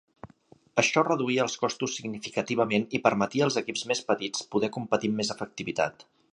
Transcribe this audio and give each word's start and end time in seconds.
Això 0.81 1.03
reduïa 1.07 1.43
els 1.43 1.57
costos 1.65 1.97
significativament 1.99 2.87
i 2.99 3.03
permetia 3.05 3.47
als 3.49 3.61
equips 3.63 3.87
més 3.93 4.03
petits 4.11 4.51
poder 4.57 4.75
competir 4.81 5.15
amb 5.15 5.23
més 5.23 5.35
efectivitat. 5.39 6.11